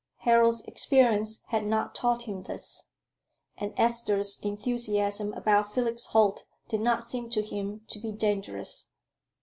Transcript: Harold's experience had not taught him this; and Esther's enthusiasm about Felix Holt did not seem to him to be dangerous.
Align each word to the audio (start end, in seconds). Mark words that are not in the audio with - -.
Harold's 0.21 0.63
experience 0.63 1.41
had 1.49 1.63
not 1.63 1.93
taught 1.93 2.23
him 2.23 2.41
this; 2.41 2.85
and 3.55 3.71
Esther's 3.77 4.39
enthusiasm 4.41 5.31
about 5.33 5.71
Felix 5.75 6.05
Holt 6.05 6.43
did 6.67 6.81
not 6.81 7.03
seem 7.03 7.29
to 7.29 7.43
him 7.43 7.81
to 7.87 7.99
be 7.99 8.11
dangerous. 8.11 8.89